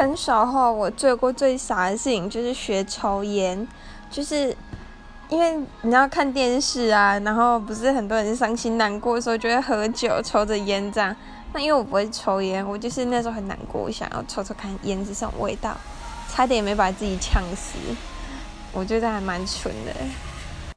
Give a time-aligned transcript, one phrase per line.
[0.00, 3.68] 很少话，我做过最傻的事情就是学抽烟，
[4.10, 4.56] 就是
[5.28, 11.14] 因为你要看电视啊，然后不是很多人伤心难过的时候就会喝酒抽着烟这样。
[11.52, 15.76] 那因为我不会抽烟，我就是那时候很难过，我想要抽抽看烟是什么味道，
[16.30, 17.76] 差点也没把自己呛死。
[18.72, 19.92] 我觉得还蛮蠢的。